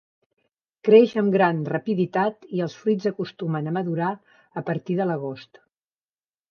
Creix 0.87 1.13
amb 1.21 1.35
gran 1.35 1.59
rapiditat 1.73 2.49
i 2.59 2.65
els 2.67 2.79
fruits 2.85 3.11
acostumen 3.13 3.69
a 3.69 3.75
madurar 3.79 4.11
a 4.63 4.69
partir 4.73 5.01
de 5.03 5.11
l'agost. 5.11 5.65